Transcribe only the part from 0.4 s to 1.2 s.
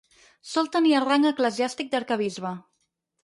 Sol tenir el